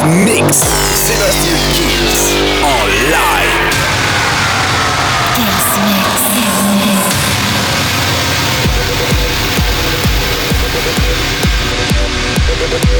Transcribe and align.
Mix. 0.00 0.64
Sébastien 0.94 1.71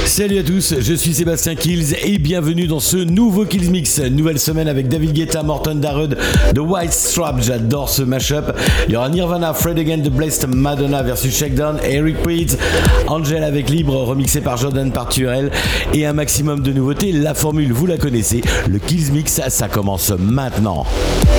Salut 0.06 0.38
à 0.38 0.42
tous, 0.42 0.74
je 0.80 0.94
suis 0.94 1.14
Sébastien 1.14 1.54
Kills 1.54 1.94
et 2.02 2.18
bienvenue 2.18 2.66
dans 2.66 2.80
ce 2.80 2.96
nouveau 2.96 3.44
Kills 3.46 3.70
Mix. 3.70 3.98
Nouvelle 4.00 4.38
semaine 4.38 4.68
avec 4.68 4.88
David 4.88 5.12
Guetta, 5.12 5.42
Morton 5.42 5.76
Darud, 5.76 6.18
The 6.54 6.58
White 6.58 6.92
Strap, 6.92 7.40
j'adore 7.40 7.88
ce 7.88 8.02
mashup. 8.02 8.52
Il 8.88 8.94
y 8.94 8.96
aura 8.96 9.08
Nirvana, 9.08 9.54
Fred 9.54 9.78
Again, 9.78 10.02
The 10.02 10.10
Blessed 10.10 10.48
Madonna 10.48 11.02
versus 11.02 11.34
Shakedown, 11.36 11.78
Eric 11.84 12.20
Prydz, 12.22 12.58
Angel 13.06 13.42
avec 13.42 13.70
Libre, 13.70 13.94
remixé 14.02 14.40
par 14.40 14.56
Jordan 14.58 14.90
Parturel 14.92 15.50
et 15.94 16.04
un 16.04 16.12
maximum 16.12 16.60
de 16.60 16.72
nouveautés. 16.72 17.12
La 17.12 17.32
formule, 17.34 17.72
vous 17.72 17.86
la 17.86 17.96
connaissez, 17.96 18.42
le 18.68 18.78
Kills 18.78 19.12
Mix, 19.12 19.40
ça 19.48 19.68
commence 19.68 20.10
maintenant. 20.18 20.84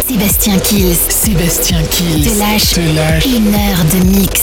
Sébastien 0.07 0.57
Kills. 0.59 0.95
Sébastien 1.09 1.77
Kills. 1.91 2.23
Te 2.31 2.39
lâche, 2.39 2.73
Te 2.73 2.95
lâche. 2.95 3.25
une 3.25 3.53
heure 3.53 3.85
de 3.93 4.19
mix. 4.19 4.41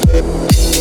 baby. 0.00 0.71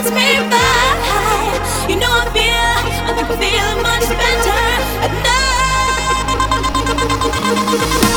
You 0.00 1.96
know 1.96 2.06
I 2.06 2.30
feel. 2.32 2.78
I'm 3.08 3.16
feeling 3.36 3.82
much 3.82 4.06
better. 7.90 8.07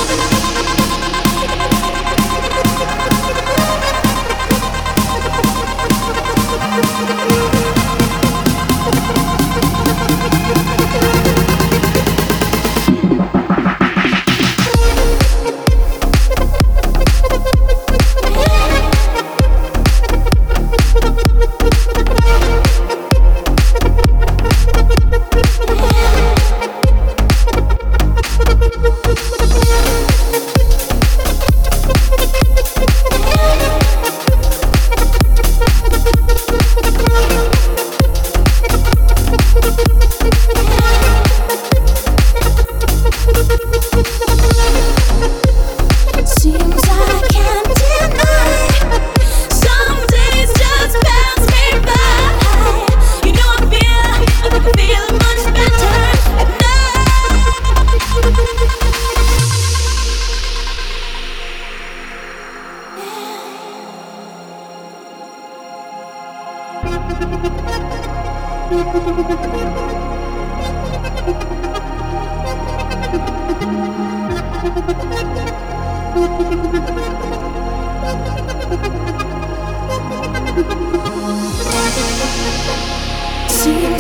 Seems 76.12 76.24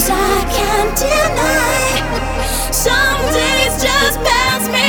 I 0.09 0.43
can't 0.51 0.97
deny 0.97 1.87
some 2.73 3.21
days 3.31 3.81
just 3.81 4.19
pass 4.25 4.67
me. 4.67 4.80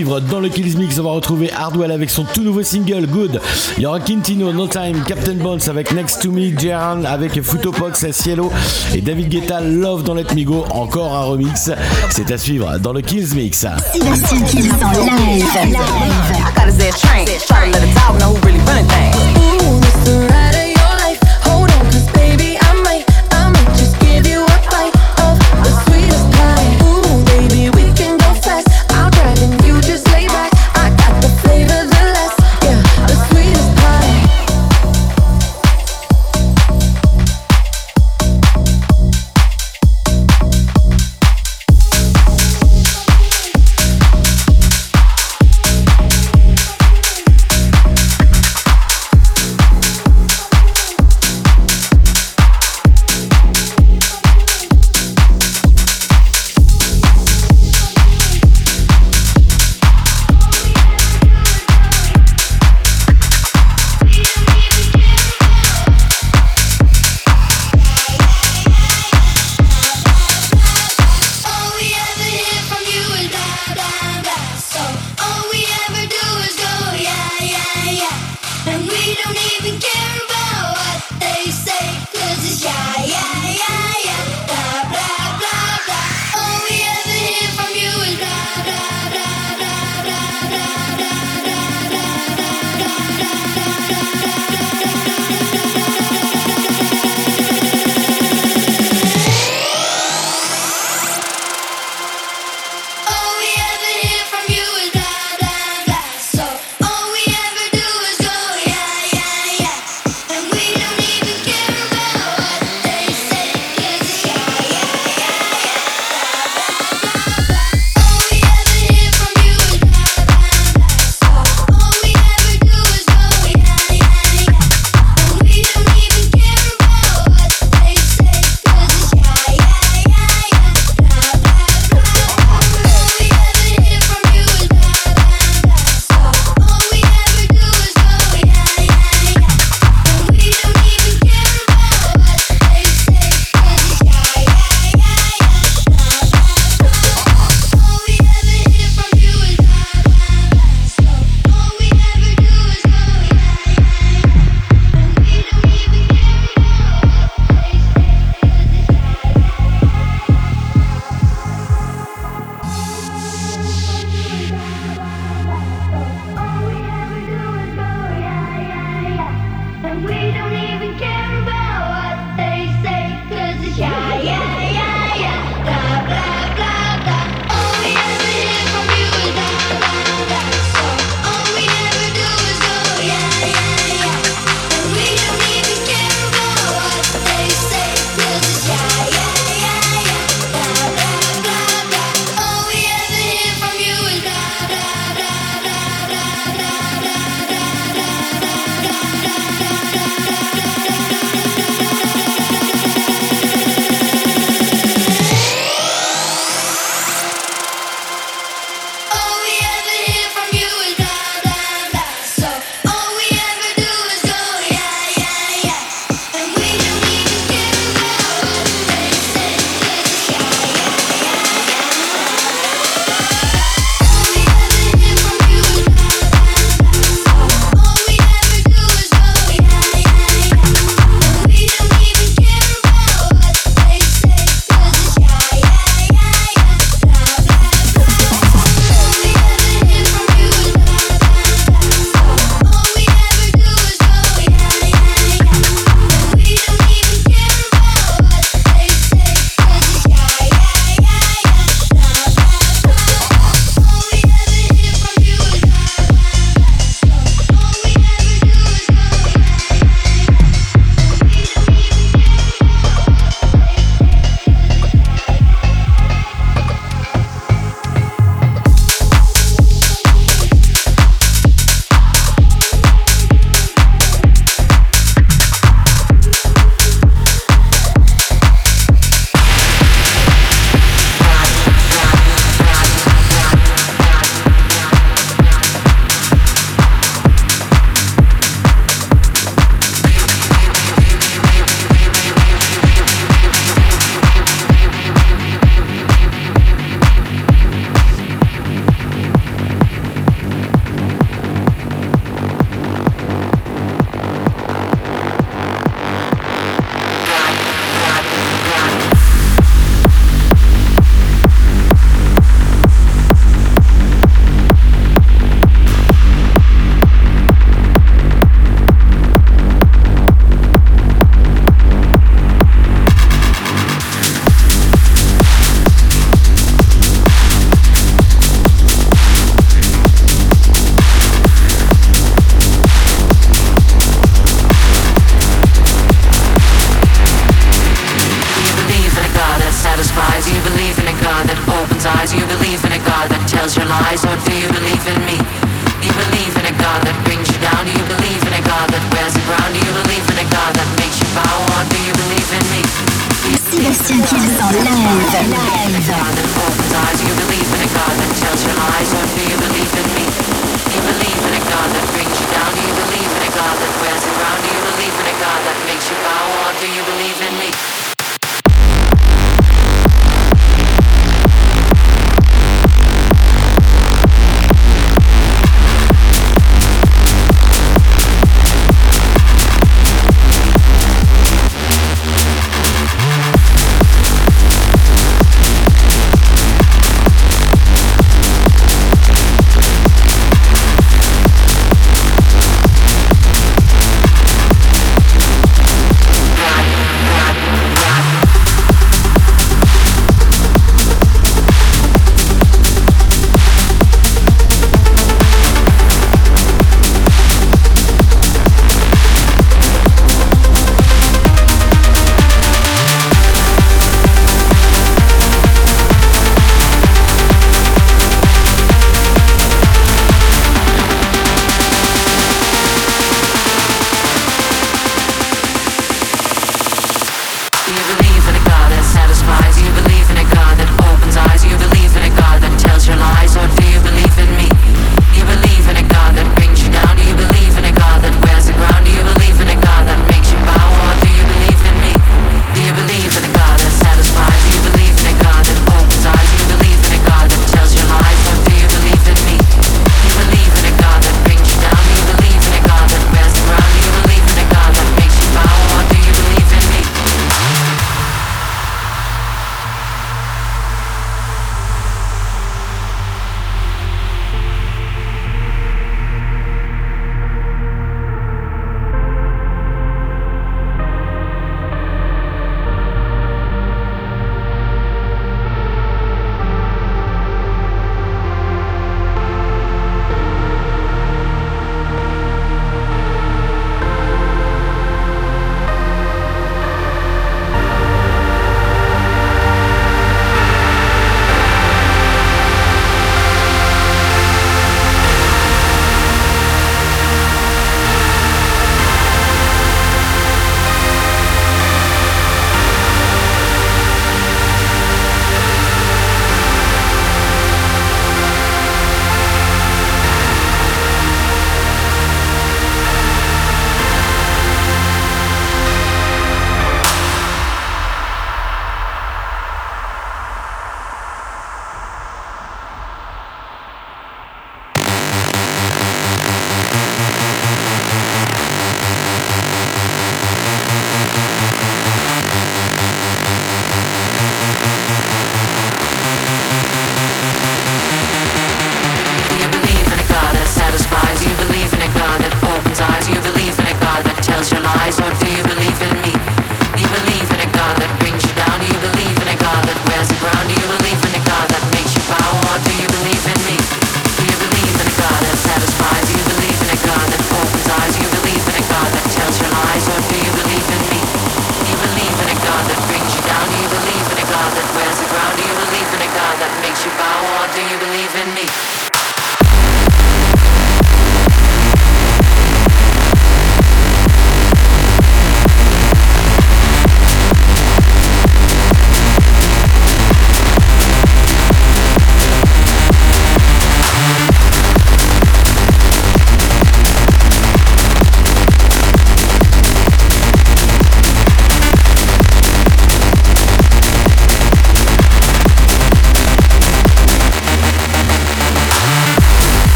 dans 0.00 0.40
le 0.40 0.48
Kills 0.48 0.76
Mix, 0.78 0.98
on 0.98 1.02
va 1.02 1.10
retrouver 1.10 1.52
Hardwell 1.52 1.90
avec 1.90 2.08
son 2.08 2.24
tout 2.24 2.42
nouveau 2.42 2.62
single 2.62 3.06
Good. 3.06 3.40
Il 3.76 3.82
y 3.82 3.86
aura 3.86 4.00
Quintino, 4.00 4.50
No 4.52 4.66
Time, 4.66 5.02
Captain 5.06 5.34
Bones 5.34 5.60
avec 5.68 5.92
Next 5.92 6.22
to 6.22 6.30
Me, 6.30 6.58
Jeran 6.58 7.04
avec 7.04 7.40
Futopox, 7.42 8.10
Cielo 8.10 8.50
et 8.94 9.02
David 9.02 9.28
Guetta, 9.28 9.60
Love 9.60 10.02
dans 10.02 10.14
Let 10.14 10.34
Me 10.34 10.44
Go, 10.44 10.64
encore 10.70 11.12
un 11.14 11.24
remix. 11.24 11.70
C'est 12.10 12.30
à 12.30 12.38
suivre 12.38 12.78
dans 12.78 12.94
le 12.94 13.02
Kills 13.02 13.34
Mix. 13.34 13.66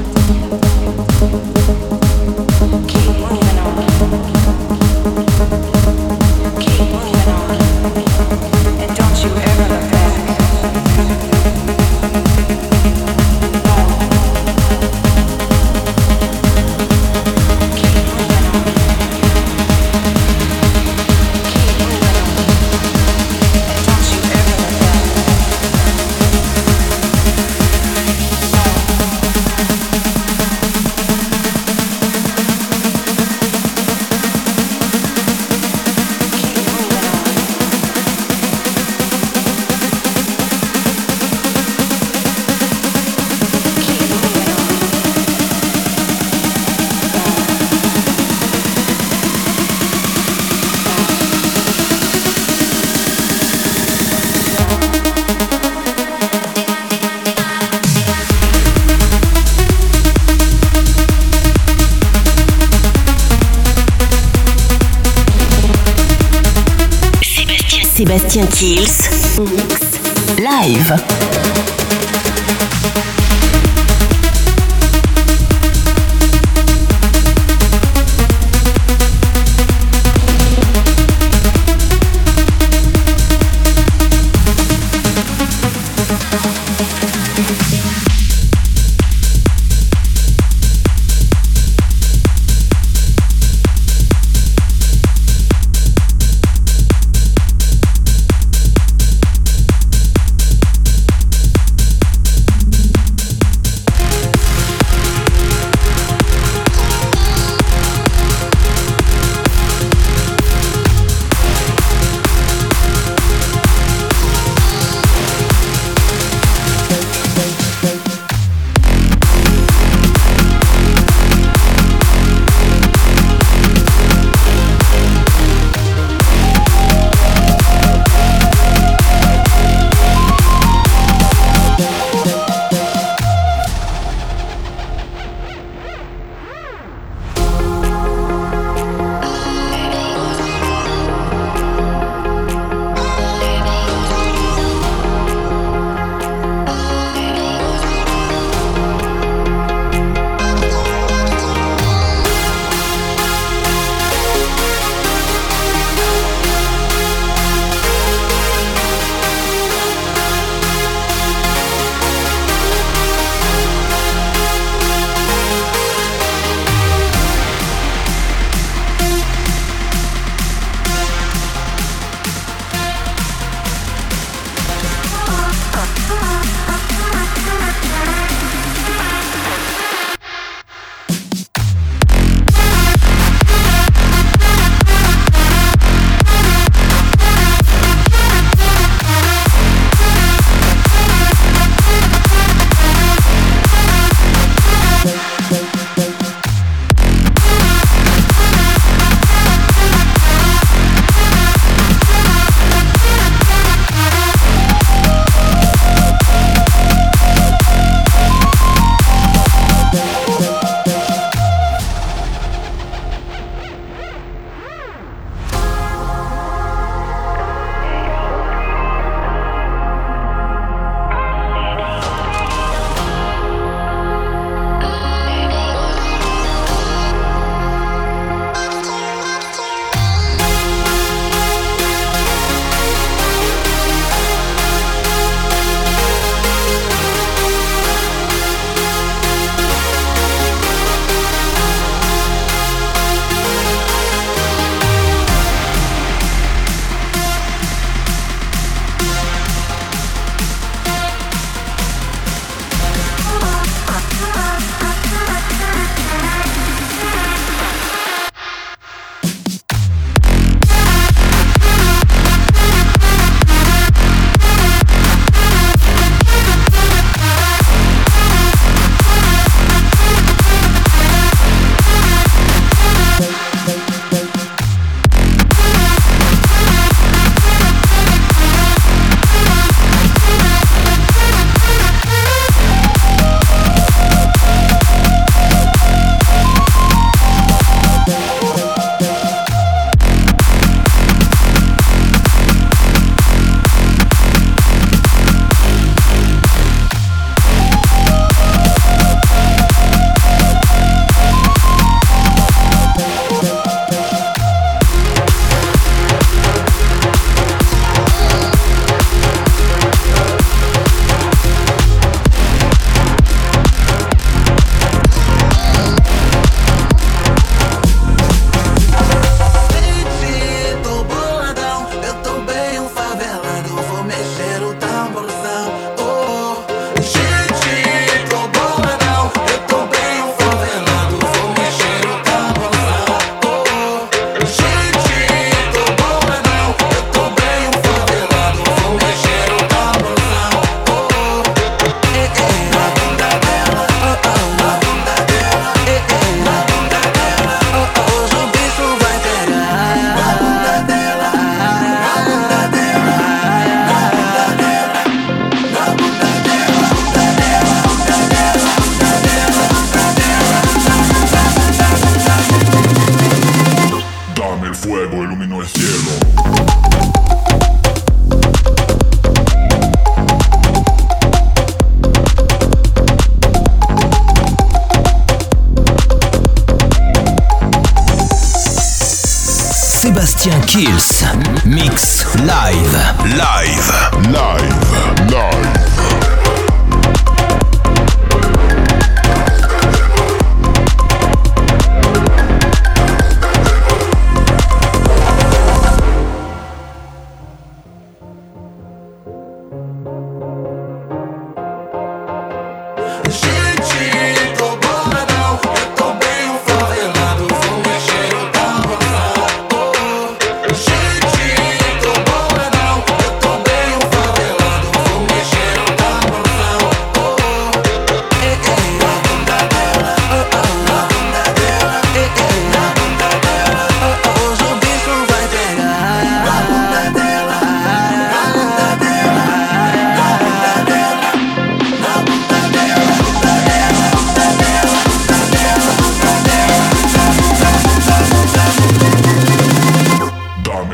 Sébastien 0.00 0.39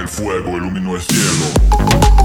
el 0.07 0.13
fuego 0.13 0.57
iluminó 0.57 0.95
el 0.95 1.03
cielo. 1.03 2.16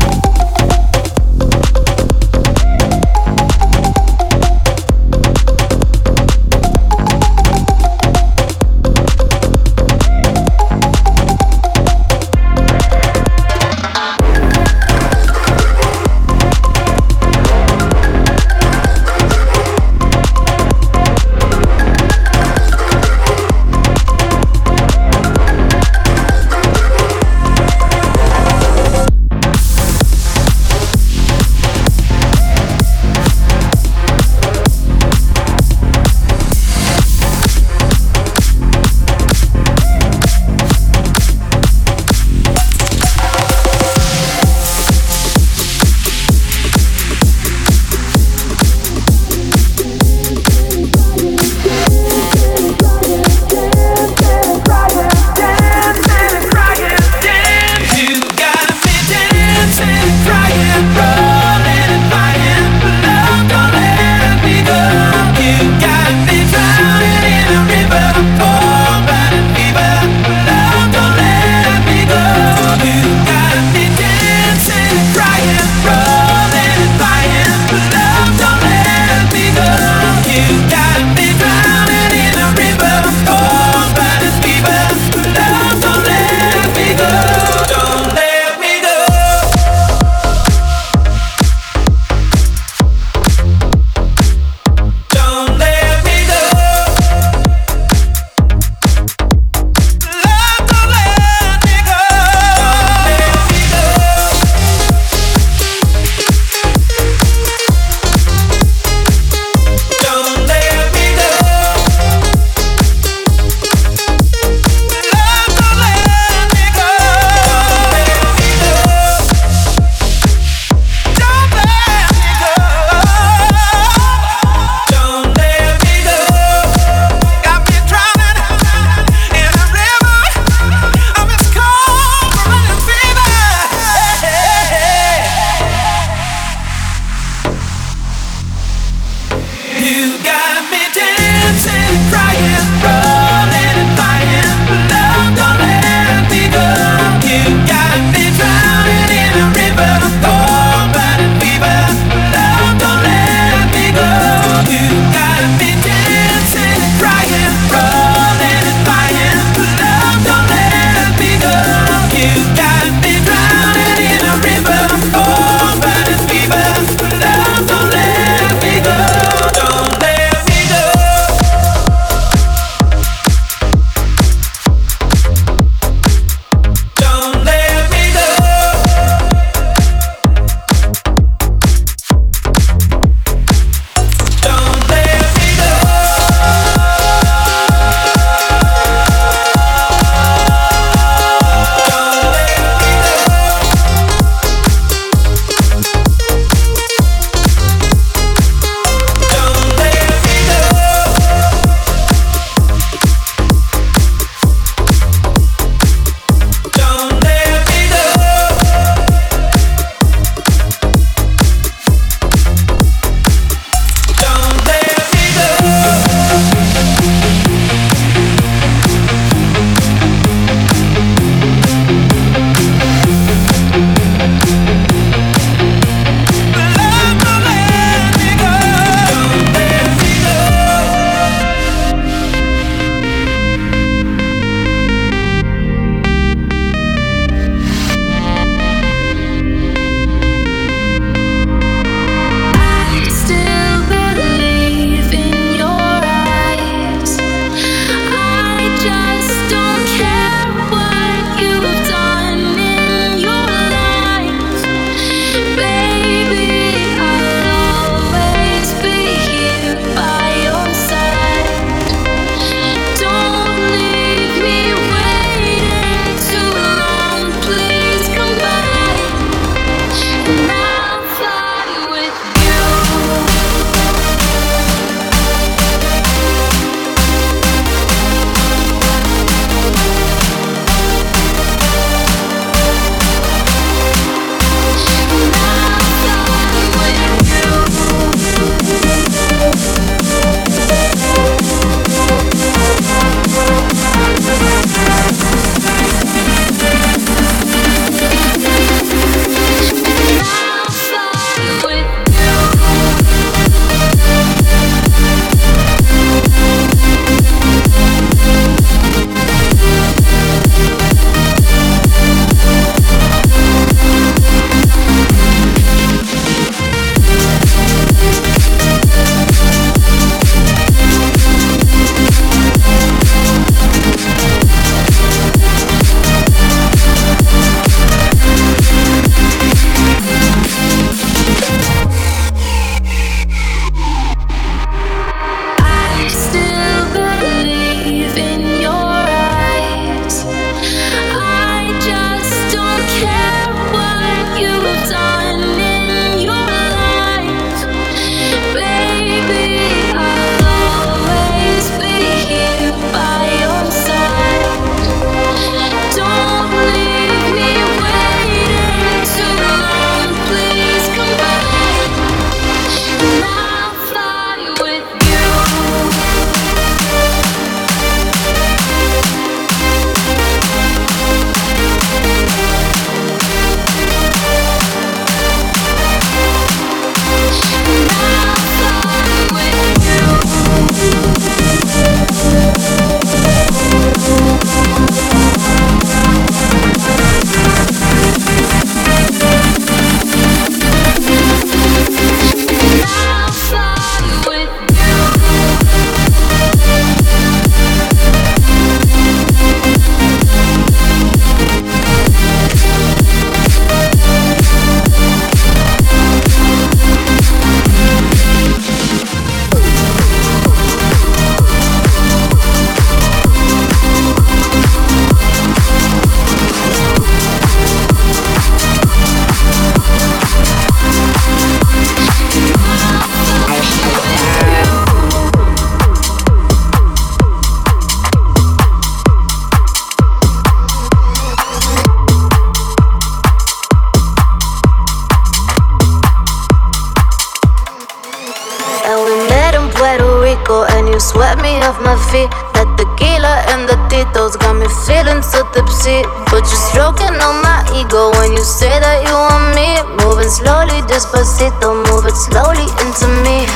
Stroking 446.92 447.22
on 447.24 447.42
my 447.42 447.64
ego 447.72 448.12
when 448.20 448.34
you 448.36 448.44
say 448.44 448.68
that 448.68 449.00
you 449.08 449.16
want 449.16 449.56
me. 449.56 449.80
Moving 450.04 450.28
slowly, 450.28 450.84
despacito, 450.92 451.72
move 451.88 452.04
it 452.04 452.20
slowly 452.20 452.68
into 452.84 453.08
me. 453.24 453.48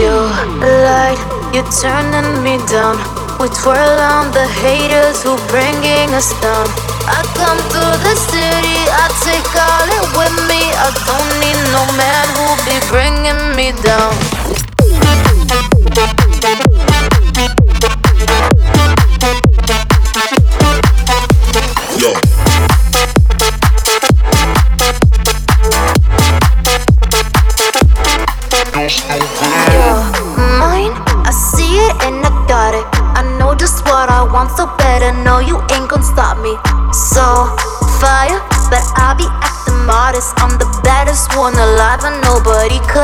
You 0.00 0.16
lied, 0.64 1.20
you're 1.52 1.68
turning 1.68 2.40
me 2.40 2.56
down. 2.72 2.96
We 3.36 3.52
twirl 3.52 4.00
on 4.00 4.32
the 4.32 4.48
haters 4.64 5.20
who 5.20 5.36
bringing 5.52 6.08
us 6.16 6.32
down. 6.40 6.64
I 7.04 7.20
come 7.36 7.60
to 7.76 7.84
the 8.00 8.16
city, 8.32 8.80
I 8.96 9.12
take 9.28 9.52
all 9.60 9.84
it 10.00 10.08
with 10.16 10.32
me. 10.48 10.64
I 10.72 10.88
don't 11.04 11.32
need 11.44 11.60
no 11.68 11.84
man 12.00 12.26
who 12.32 12.48
be 12.64 12.80
bringing 12.88 13.52
me 13.60 13.76
down. 13.84 14.16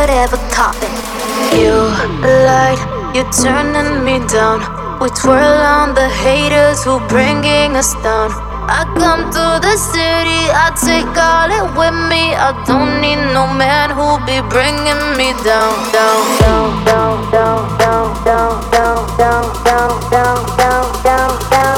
Nobody 0.00 0.06
could 0.06 0.10
ever 0.10 0.36
top 0.50 0.76
it. 0.76 1.60
You 1.60 1.74
lied, 2.22 2.78
you 3.14 3.24
turning 3.32 4.04
me 4.04 4.26
down. 4.28 4.60
We 5.00 5.08
twirl 5.10 5.62
on 5.62 5.94
the 5.94 6.08
haters 6.08 6.84
who 6.84 7.00
bringing 7.08 7.76
us 7.76 7.94
down. 8.02 8.30
I 8.72 8.84
come 8.98 9.30
to 9.32 9.46
the 9.60 9.76
city, 9.76 10.42
I 10.52 10.70
take 10.78 11.16
all 11.16 11.50
it 11.50 11.66
with 11.76 11.96
me. 12.08 12.34
I 12.34 12.52
don't 12.66 13.00
need 13.00 13.20
no 13.34 13.46
man 13.46 13.90
who 13.90 14.18
be 14.26 14.40
bringing 14.48 15.02
me 15.16 15.32
down, 15.42 15.74
down, 15.92 16.20
down, 16.40 16.84
down, 16.86 17.32
down, 17.32 17.78
down, 17.78 18.24
down, 18.24 19.16
down, 19.18 19.44
down, 19.66 20.10
down, 20.10 20.38
down, 20.56 21.32
down, 21.50 21.69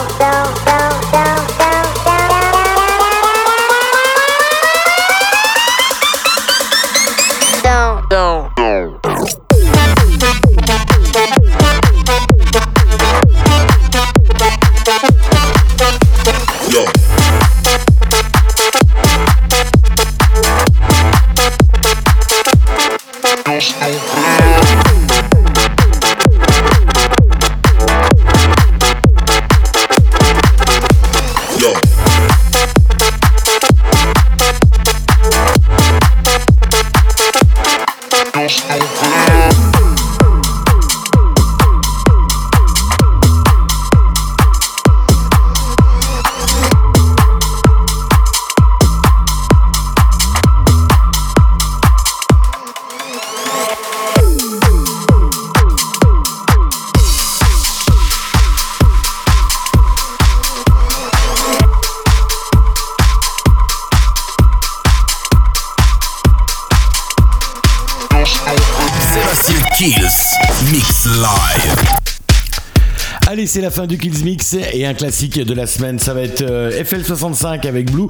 c'est 73.53 73.61
la 73.61 73.71
fin 73.71 73.87
du 73.87 73.99
Kills 73.99 74.25
Mix 74.25 74.57
et 74.73 74.87
un 74.87 74.95
classique 74.95 75.39
de 75.39 75.53
la 75.53 75.67
semaine, 75.67 75.99
ça 75.99 76.15
va 76.15 76.23
être 76.23 76.41
euh, 76.41 76.83
FL65 76.83 77.69
avec 77.69 77.91
Blue. 77.91 78.07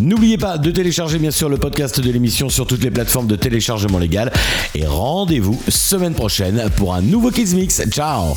N'oubliez 0.00 0.38
pas 0.38 0.56
de 0.56 0.70
télécharger 0.70 1.18
bien 1.18 1.30
sûr 1.30 1.50
le 1.50 1.58
podcast 1.58 2.00
de 2.00 2.10
l'émission 2.10 2.48
sur 2.48 2.66
toutes 2.66 2.82
les 2.82 2.90
plateformes 2.90 3.26
de 3.26 3.36
téléchargement 3.36 3.98
légal 3.98 4.32
et 4.74 4.86
rendez-vous 4.86 5.60
semaine 5.68 6.14
prochaine 6.14 6.70
pour 6.76 6.94
un 6.94 7.02
nouveau 7.02 7.30
Kills 7.30 7.54
Mix. 7.54 7.82
Ciao 7.90 8.34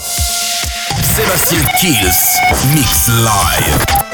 Sébastien 1.16 1.60
Kills, 1.80 2.76
Mix 2.76 3.08
Live. 3.08 4.11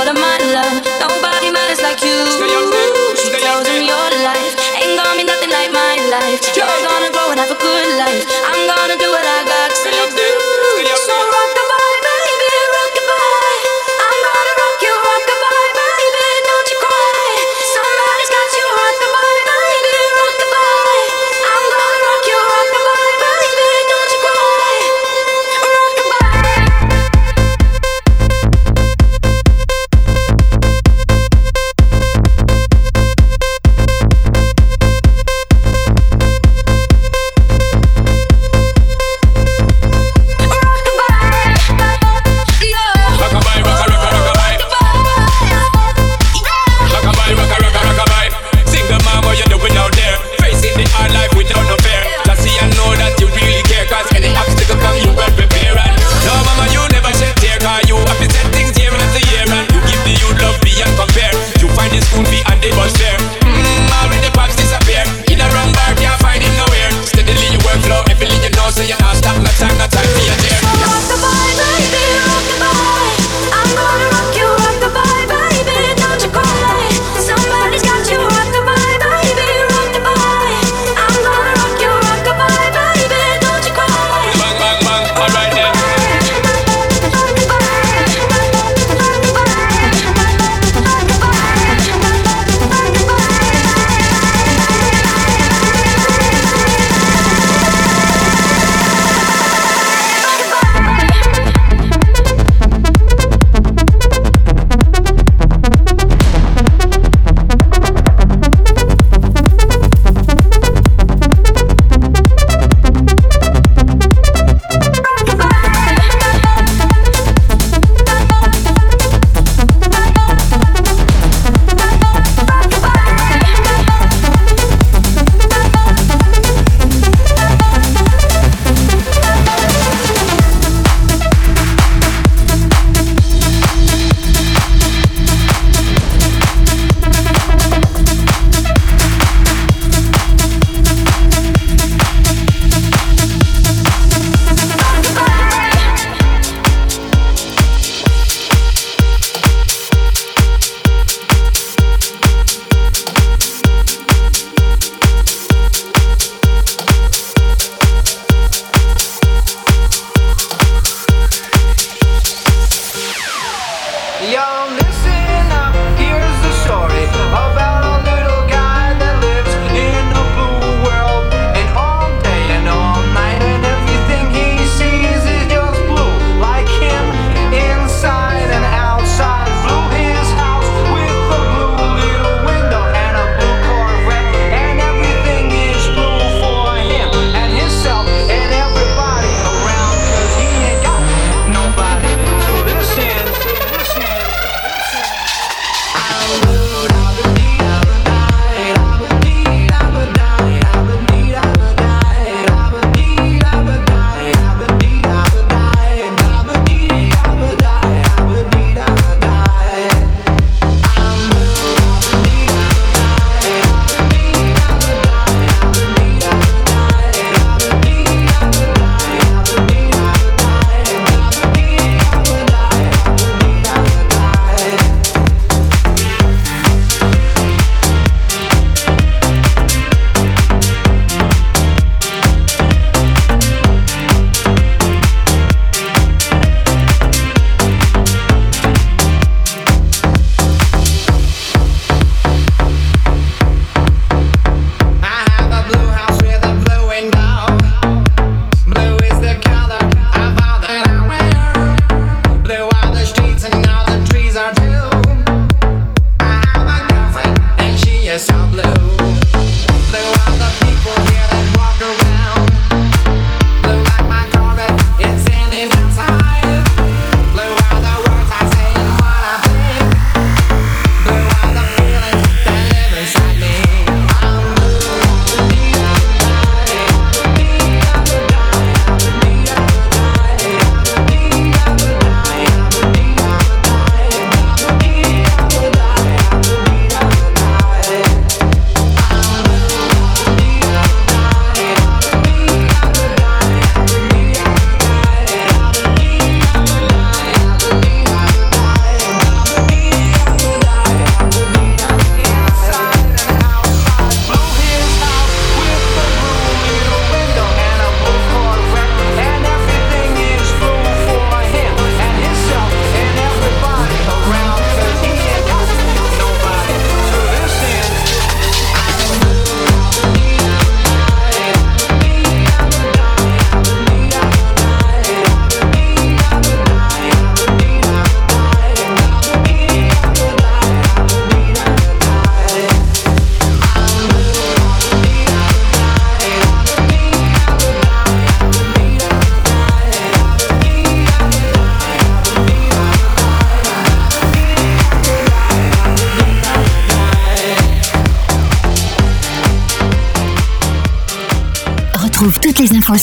what 0.00 0.08
am 0.08 0.16
I? 0.16 0.29